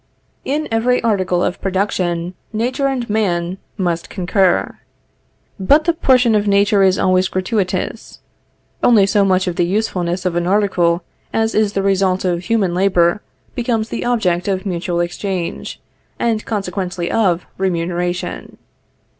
[0.43, 4.79] In every article of production, nature and man must concur.
[5.59, 8.19] But the portion of nature is always gratuitous.
[8.81, 12.73] Only so much of the usefulness of an article as is the result of human
[12.73, 13.21] labor
[13.53, 15.79] becomes the object of mutual exchange,
[16.17, 18.57] and consequently of remuneration.